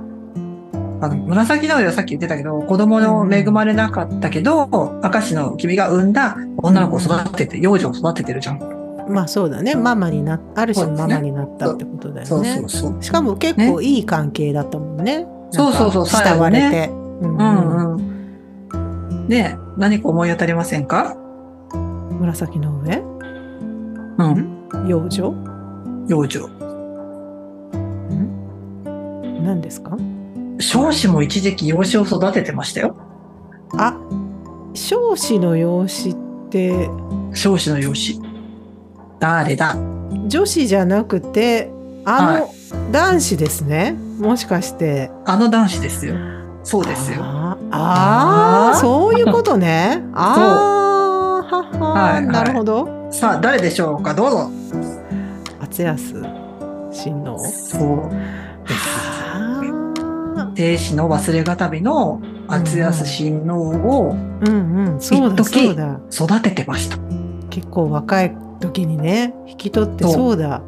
[1.01, 9.05] あの、紫の上はさっき言ってたけど、子供の恵まれなかったけど、明石の君が産んだ女の子を育てて、幼女を育ててるじゃん。
[9.09, 9.75] まあそうだね。
[9.75, 12.25] ママにな、ある種そうですねママになったってことだよね。
[12.25, 13.03] そうそうそう。
[13.03, 15.25] しかも結構いい関係だったもんね。
[15.51, 16.89] そうそうそう慕われて。
[16.89, 19.27] うんうんうん。
[19.27, 21.15] ねえ何か思い当たりませんか？
[22.19, 23.03] 紫の上？
[24.17, 24.67] うん。
[24.87, 25.33] 養女？
[26.07, 26.47] 養女。
[26.47, 26.51] ん？
[29.43, 29.97] 何ですか？
[30.59, 32.95] 少子も一時期養子を育ててましたよ。
[33.77, 33.95] あ、
[34.73, 36.15] 少子の養子っ
[36.49, 36.89] て？
[37.33, 38.19] 少子の養子。
[39.19, 39.75] 誰だ？
[40.27, 41.71] 女子じゃなくて、
[42.05, 42.49] あの
[42.91, 43.93] 男子ですね。
[44.19, 45.09] もしかして。
[45.25, 46.15] あの男子ですよ。
[46.63, 47.19] そうですよ。
[47.21, 50.03] あーあー、あーそういうことね。
[50.13, 50.78] ああ、
[51.79, 53.07] はいはいなるほど。
[53.11, 54.13] さあ、誰でしょうか？
[54.13, 54.51] どうぞ。
[55.61, 56.13] 厚安
[56.91, 57.39] 親王。
[57.39, 58.09] そう。
[58.69, 65.99] は亭主の忘れがたびの厚安親王をあ、うんうん、そうだ一時そうだ。
[66.11, 66.97] 育ててました。
[67.49, 70.61] 結構若い時にね、引き取ってそうだ。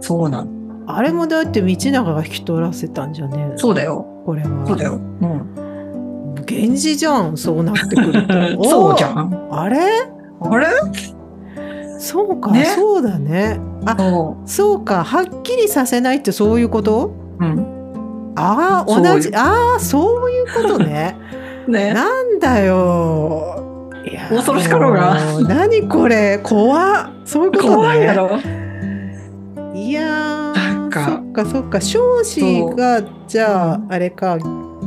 [0.00, 0.50] そうなの。
[0.86, 3.38] あれもだって道長が引き取らせたんじゃね？
[3.38, 4.04] えのそうだよ。
[4.26, 4.66] これは。
[4.66, 4.94] そうだよ。
[4.94, 6.34] うん。
[6.48, 8.64] 源氏じゃん、そうなってくると。
[8.68, 9.30] そうじゃん。
[9.30, 9.48] ん。
[9.50, 9.78] あれ？
[10.40, 10.66] あれ？
[11.98, 13.60] そうか、ねそうだね。
[13.84, 17.12] あ、そそうか、はっきりさせないってそういうこと？
[17.40, 17.44] う。
[17.44, 18.32] うん。
[18.36, 21.16] ああ、同じ、ああ、そういうことね。
[21.68, 21.92] ね。
[21.92, 23.56] なんだよ。
[24.02, 25.14] いや恐ろしかろうが
[25.46, 27.74] 何これ、怖っそういうことね。
[27.76, 28.30] 怖いやろ。
[29.74, 30.52] いや
[30.92, 34.38] そっかそっか、少子が、じゃあ、あれか、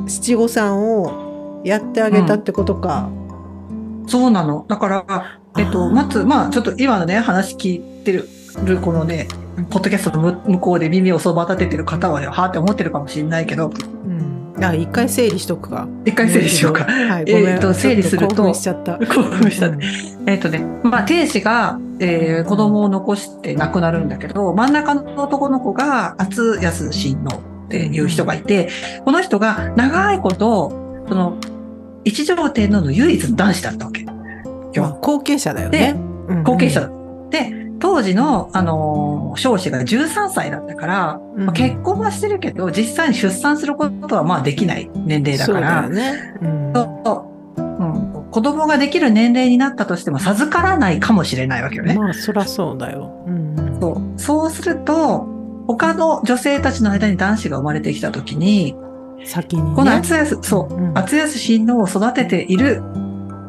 [0.08, 3.08] 七五三をやってあげたってことか。
[4.08, 4.66] そうなの。
[4.68, 5.06] だから、
[5.58, 8.28] えっと、まず、まあ、ちょっと今のね、話聞いてる、
[8.82, 9.28] このね、
[9.70, 13.72] ポッドキャストの向こうで耳をそば立ててる方はね、はーって思ってるかもしれないけど、
[14.06, 14.64] うん。
[14.64, 15.88] あ、一回整理しとくか。
[16.06, 16.86] 一回整理しようか。
[16.90, 17.60] はい、えーごめん。
[17.60, 18.98] と整理すると興奮しちゃった。
[19.06, 19.80] 興奮したうん
[20.26, 27.40] えっとね、まあ、亭主が、えー子供を残して亡くなるんだけど、真ん中の男の子が厚安親王っ
[27.70, 28.70] ていう人がいて、
[29.06, 31.38] この人が長いこと、その、
[32.04, 34.06] 一条天皇の唯一の男子だったわけ。
[34.82, 35.92] まあ後継者だよねで。
[35.92, 36.90] うんうん後継者だ。
[37.30, 46.34] で、当時の、あのー少子が13歳だったから、うんまあ結婚はしてるけど、実際に出産することはまあできない年齢だから、そうね。
[46.42, 46.74] うん
[48.34, 51.94] 子供ができる年齢になったとしても授からないかもしれないわけよね。
[51.94, 53.24] まあ、そらそうだよ。
[53.28, 55.28] うんうんそうそうすると、
[55.68, 58.76] 他の女性たちの間に男子が生まれてきたときに、
[59.24, 59.76] 先にね。
[59.76, 62.82] この厚安、そう、うん厚安親王を育てている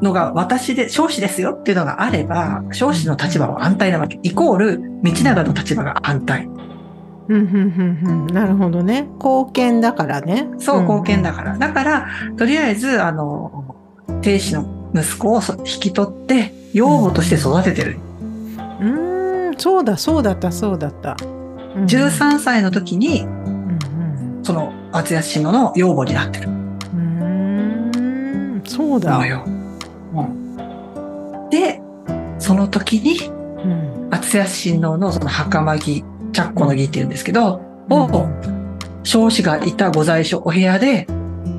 [0.04, 4.20] のが私で、少子ですよっていうのがあれば、少子の立場は安泰なわけ。
[4.22, 6.46] イコール、道長の立場が安泰。
[6.46, 9.08] うんうんうんうんなるほどね。
[9.18, 10.46] 貢献だからね。
[10.58, 11.56] そう、ん貢献だから。
[11.56, 13.74] だから、とりあえず、あの、
[14.20, 17.96] 亭主の息子をそ引き取って、養母として育ててる。
[18.80, 21.16] うーん、そうだ、そうだった、そうだった。
[21.22, 21.34] うん
[21.86, 26.48] 13歳の時に、うんその、厚安親王の養母になってる。
[26.48, 29.18] うん、そうだ。
[29.18, 29.44] のよ。
[31.54, 31.60] うん。
[31.60, 31.80] で、
[32.38, 33.30] その時に、
[33.64, 33.94] うん
[34.46, 38.28] 親王のその袴着、着この儀って言うんですけど、を、
[39.02, 41.06] 少子がいた御在所、お部屋で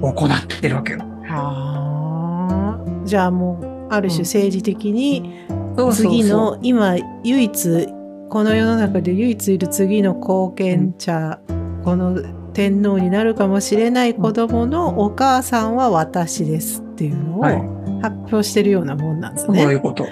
[0.02, 1.00] 行ってるわけよ。
[1.24, 3.06] はあ。
[3.06, 5.46] じゃあもう、ある種政治的に、
[5.92, 7.88] 次の、今、唯一、
[8.30, 11.40] この世の中で唯一いる次の後見者、
[11.84, 12.20] この
[12.54, 19.74] 天皇になるかもしれない子供のお母さんは私ですっていうのをはい発表してるようなもんなんだそういね。
[19.76, 20.06] うこと。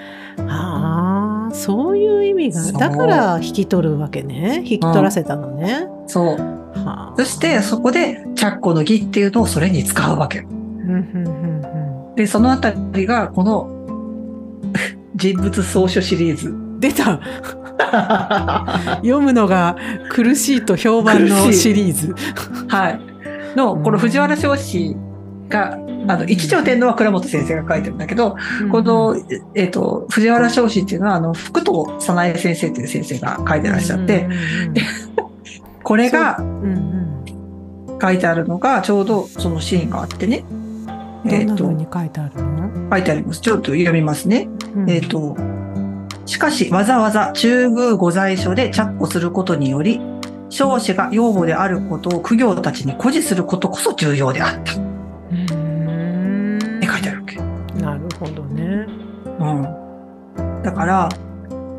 [0.48, 4.58] ああ、そういう意味が、そうだから引き取るわけね。
[4.64, 5.86] 引き取らせたのね。
[6.06, 6.26] そう。
[6.36, 7.14] はあ。
[7.16, 10.46] そして、そこで、着この儀っていうのをそれに使うわけ
[12.16, 13.70] で、そのあたりが、この、
[15.14, 16.48] 人物総書シリーズ。
[16.50, 17.20] うん出た
[18.96, 19.76] 読むのが
[20.10, 22.14] 苦しいと評判のシリーズ。
[22.68, 23.00] はい。
[23.56, 24.96] の、この藤原彰子
[25.48, 25.78] が、
[26.08, 28.36] あの、一条天皇は倉本先生が書いてるんだけど、
[28.70, 29.16] この、
[29.54, 34.28] えっ、と、藤原彰子っていうのは、あの、福藤早苗先生っていう先生が書いてらっしゃって、
[35.82, 36.38] これが
[38.00, 40.44] 書いてあるのが、ちょうどそのシーンがあってね。
[41.26, 43.40] えっ、とんな風、に書いてあるの、書いてあります。
[43.40, 44.48] ちょっと読みますね。
[44.74, 45.36] うんえっ、と、
[46.26, 50.00] しかし、わざわざ中宮御在所で着工することにより、
[50.50, 54.83] 少子が養母であることを苦行たちに誇示することこそ重要であった。
[59.52, 60.62] うん。
[60.62, 61.08] だから、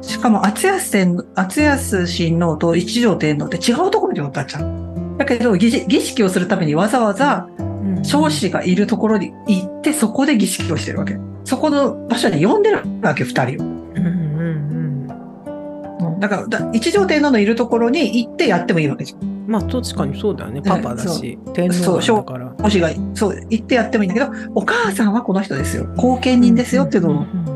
[0.01, 5.17] しかも、厚安天皇、厚安親王と一条天皇って違うところにおったっちゃう。
[5.17, 7.63] だけど、儀式儀式をするためにわざわざう
[8.01, 11.17] ん少子がいるところに行って、そこで儀式をしてるわけ。
[11.43, 13.67] そこの場所に呼んでるわけ、二人を。
[13.67, 15.07] うんうん
[16.01, 16.19] うん。
[16.19, 19.35] だから、だ一条天皇のいるところに行ってやってもいいわけじゃん。
[19.47, 20.61] まあ確かにそうだよね。
[20.61, 22.53] パパだし、天皇そうだから。
[22.59, 25.87] もしが、そう、行ってやってもいいんだけど、お母さんはこの人ですよ。
[25.95, 27.54] 後見人ですよっていうのん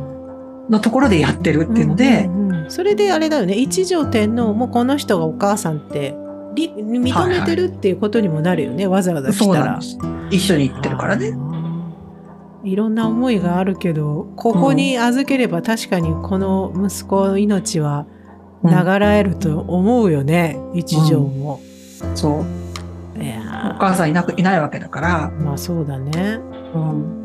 [0.70, 6.16] のところでやってるっていうので、んうんうんそれであれだよね一条天皇もこの人がお母さんって
[6.54, 9.80] り認めてるっていうことにもなるよね、わざわざ来たら。
[10.30, 11.36] 一緒に行ってるからね。
[12.64, 18.06] いろんな思いがあるけどここに預ければ確かにこの息子の命は
[18.64, 21.62] うん流れると思うよね、一条も。
[22.14, 22.46] そう。
[23.18, 25.32] おいや母さんいなく、いないわけだから。
[25.32, 26.40] ーまあそうだね。
[26.76, 27.24] うん。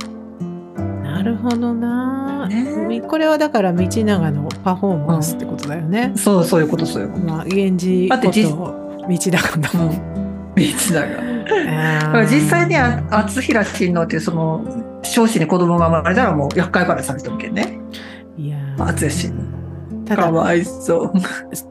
[1.25, 6.13] なるほどな、ねみこれはだから道長のパフォーマンスってことだよね。
[6.17, 7.25] そう、そういうこと、そういうこと。
[7.25, 9.91] まあ源氏こと道長の。
[9.91, 10.15] うん。
[10.55, 11.35] 道だが。
[11.45, 17.81] だから実際にあ厚平親王っていうその少子に子供が生まれたらもう厄介払いされてるけんね。
[18.39, 19.31] いやー厚吉
[20.05, 21.13] ただかわいそう。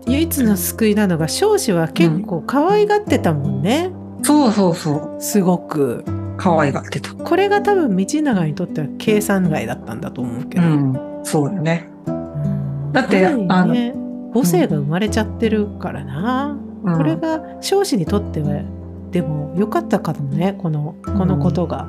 [0.07, 3.91] 唯一の救いなのが少子は結構可愛がってたもんね、
[4.23, 5.21] そうそうそう。
[5.21, 6.03] すごく
[6.43, 7.13] 可愛がってた。
[7.13, 10.99] これが多分道長にとっては計算外だったんだと思うけど、うん。
[11.23, 11.87] そうよね。
[12.07, 13.95] うんだってやっぱりね
[14.33, 18.61] 母性が生まれちゃってるからな、うん、これが少子にとっては
[19.09, 21.87] でも良かったかもねこのこのことが、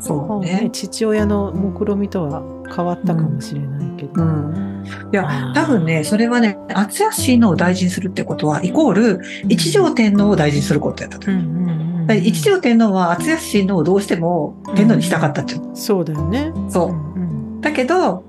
[0.00, 0.70] そうねね。
[0.70, 2.42] 父親の目論見みとは
[2.74, 4.84] 変わったかもしれないけど、うん。
[5.12, 11.30] いや多分ね、それはね、厚吉親王を大事にするってことは、イコール、一条天皇を大事にすることやったと。
[11.30, 15.60] うんうんうんうん一条天皇は厚吉親王をどうしても天皇にしたかったっていう。
[15.74, 16.52] そうだよね。
[16.68, 17.18] そうう。
[17.18, 18.24] んだけど、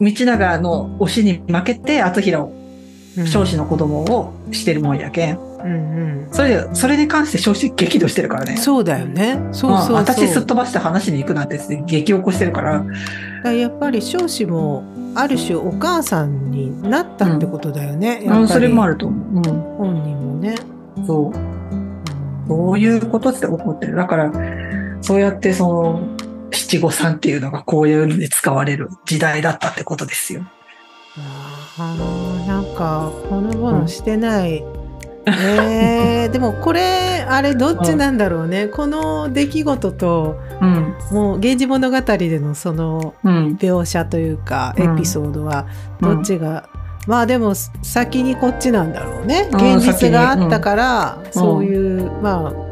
[0.00, 2.60] 道長の推しに負けて、厚平を、うん
[3.26, 5.38] 少子の子供をしてるもんやけん。
[5.38, 8.56] うんうんそれで、それに関して少子激怒してるからね。
[8.56, 9.40] そうだよね。
[9.52, 9.92] そうそうそう。
[9.92, 13.52] まあ私すっ飛ばして話に行くなんて激起こしてるから。
[13.52, 18.22] やっぱり少子もある種お母さんになったってことだよね。
[18.26, 19.42] うん、それもあると思
[19.76, 20.54] 本人もね。
[20.96, 21.00] う。
[21.00, 21.06] うん。
[21.06, 21.59] そう。
[22.50, 23.94] うんそういうことって思ってる。
[23.96, 24.32] だから、
[25.02, 26.16] そうやってその、
[26.52, 30.44] 七五三っていうのがこういうので使われる時代だったってことですよ。
[31.16, 34.64] あーなんかほのぼのしてない。
[35.26, 40.94] えー、 でもこれあれどっちなんだろうね、この出来事とうん。
[41.12, 43.56] もう「源氏物語」でのそのうん。
[43.60, 45.66] 描写というかエうんピソードは
[46.00, 46.68] どっちが、
[47.06, 52.70] まあでも先にこっちなんだろうねうん現実があったから、にうんそういうまあ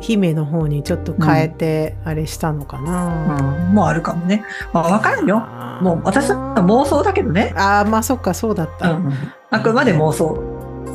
[0.00, 3.40] 姫の方にちょっと変えてあれしたのかうな。
[3.40, 3.74] ん。
[3.74, 4.44] もうあるかもね。
[4.72, 5.40] まあ、わからんよ。
[5.82, 7.52] もう私は妄想だけどね。
[7.56, 8.92] あーまあそっかそうだっうた。
[8.92, 9.12] ん。
[9.50, 10.40] あくまで妄想。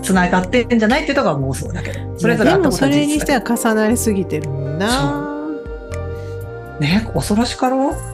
[0.02, 2.18] つながってんじゃないっていうのが妄想だけど。
[2.18, 5.28] それぞれあでもったことはそれにしては重なりすぎてるもんな。
[6.80, 8.11] ね、恐ろしかろう。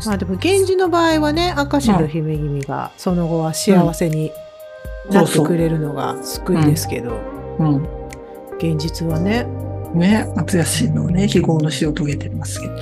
[0.00, 4.32] うんまあでも源氏の場合はね明石の姫君がその後は幸せに
[5.10, 7.18] なってくれるのが救いですけど、
[7.58, 7.82] うん。
[8.58, 9.46] 現実はね。
[9.94, 12.74] ね、厚安親王ね、非業の死を遂げてますけど。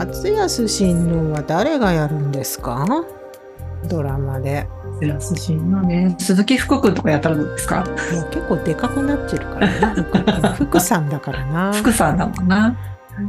[0.00, 2.86] 厚安親王は誰がやるんですか？
[3.86, 4.66] ドラマで。
[4.96, 7.84] 厚安親王ね、鈴木福君とかやったらどうですか？
[8.30, 10.52] 結構でかくなってるからな。
[10.54, 11.72] 福福さんだからな。
[11.76, 12.74] 福さんだもんな。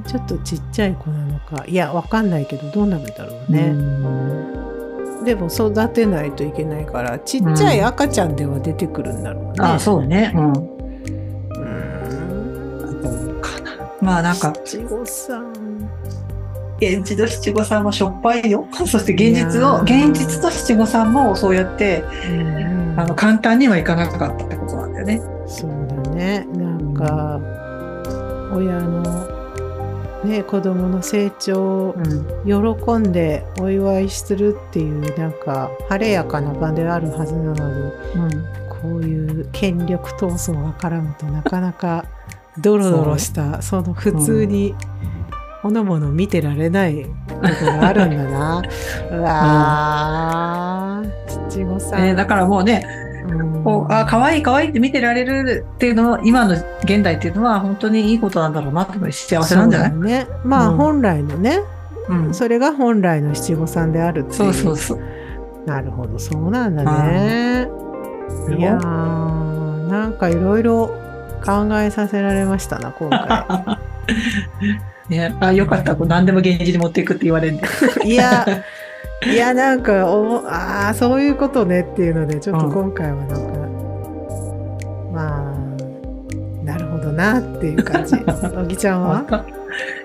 [0.06, 1.66] ちょっとちっちゃい子なのか。
[1.68, 5.24] いやわかんないけどどうなるんだろうね、うん。
[5.26, 10.34] でも育てないといけないからちっちゃい赤ちゃんでは出てくるんだろうね、あ、そうね。
[10.36, 10.52] うん。
[10.54, 10.76] う。
[14.02, 15.52] まあなんか、七五三。
[16.78, 18.68] 現実と七五三はしょっぱいよ。
[18.74, 23.00] そして現実を、現実と七五三もそうやって、うん。
[23.00, 25.22] あの、簡単にはいかなかったってことなんだよね。
[25.48, 25.72] そう
[26.04, 26.48] だね。
[26.54, 27.40] なんか
[28.54, 29.35] 親の
[30.26, 32.26] ね子供の成長をうん。
[32.46, 38.30] 喜んでお祝いするっていうなんか晴れやかな場であるはずなのにうん。
[38.82, 42.06] こういう権力闘争が絡むとなかなか
[42.58, 44.76] ドロドロしたその普通に
[45.62, 48.62] ほのぼの見てられないことがあるんだな。
[49.12, 53.05] うわー七五三、えーだからもうね、うん
[53.66, 56.54] こうあ可愛い可愛いって見てられるっていうのは今の
[56.84, 59.92] 現代っていうのは本当にいいことなんだろうなって幸せなんじゃない？
[59.94, 60.28] ね。
[60.46, 60.78] まあ、うん。
[60.78, 61.60] 本来のね
[62.08, 62.34] うん。
[62.34, 65.00] それが本来の七五三であるっていうそうそうそう。
[65.66, 67.68] なるほどそうなんだね。
[68.58, 68.62] い。
[68.62, 70.88] やーなんかいろいろ
[71.44, 73.46] 考えさせられましたな今回。
[75.10, 75.96] ね、あよかった。
[75.96, 77.64] こう何でも現実に持っていくって言われるんで。
[78.06, 78.46] いや、
[79.32, 83.55] いや、なんか、おあ、そういうことねっていうので、ちょっと今回はなんか、
[85.16, 88.16] まあ、なるほどなっていう感じ。
[88.56, 89.46] おぎちゃんは？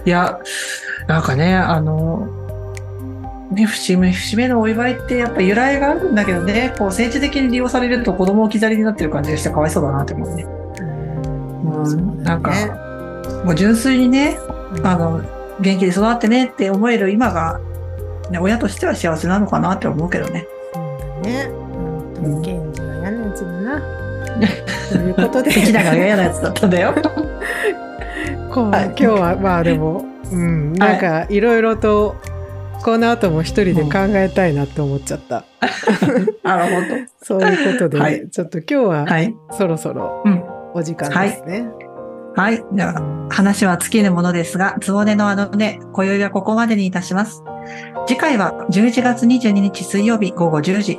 [0.05, 0.39] いや
[1.07, 2.29] なんかねあの
[3.51, 10.47] ね、節目節目のお祝いってやっぱ由来があるんだけどね、こう政治的に利用されると子供置き去りになってる感じがしてかわいそうだなって思うね。
[11.65, 12.53] うん、なんか、
[13.45, 14.39] もう純粋にね、
[14.85, 15.21] あの、
[15.61, 17.59] 元気で育ってねって思える今が、
[18.31, 20.47] ね、親としては幸せなのかなって思うけどね。
[20.73, 20.85] そう
[21.25, 21.49] だね。
[21.51, 24.00] 本当に検事は嫌なやつだな。
[24.91, 26.95] ということで、一だが嫌なやつだったんだよ。
[28.53, 32.17] こうはい今日はまあでも、うん、なんかいろいろと
[32.83, 35.45] この後も一人で考えたいなって思っちゃった。
[36.43, 36.85] あら、ほん
[37.23, 39.35] そういうことで、はいちょっと今日ははい。
[39.53, 40.43] そろそろうん。
[40.75, 41.69] お時間ですね。
[42.37, 42.65] はい。
[42.73, 47.43] じゃあ、話は尽きぬものですが、つぼねのあのね、今宵はここまでにいたします。
[48.07, 50.99] 次回は11月22日水曜日午後10時。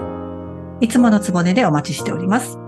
[0.82, 2.60] いつものつぼねでお待ちしております。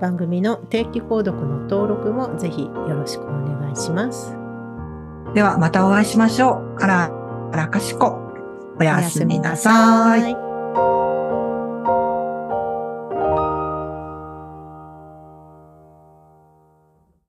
[0.00, 4.36] 番組の定期購読の登録もぜひよろしくお願いします。
[5.34, 6.76] では、またお会いしましょう。
[6.80, 7.10] あら、
[7.52, 8.18] あらかしこ。
[8.78, 10.32] おやすみなさい。
[10.32, 11.17] い。